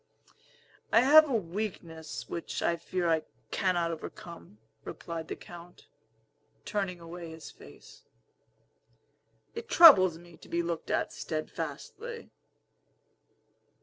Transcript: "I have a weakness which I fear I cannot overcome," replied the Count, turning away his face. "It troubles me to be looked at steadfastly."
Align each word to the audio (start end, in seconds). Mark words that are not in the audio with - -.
"I 0.91 1.01
have 1.01 1.29
a 1.29 1.35
weakness 1.35 2.27
which 2.27 2.63
I 2.63 2.75
fear 2.75 3.07
I 3.07 3.21
cannot 3.51 3.91
overcome," 3.91 4.57
replied 4.83 5.27
the 5.27 5.35
Count, 5.35 5.85
turning 6.65 6.99
away 6.99 7.29
his 7.29 7.51
face. 7.51 8.01
"It 9.53 9.69
troubles 9.69 10.17
me 10.17 10.37
to 10.37 10.49
be 10.49 10.63
looked 10.63 10.89
at 10.89 11.13
steadfastly." 11.13 12.31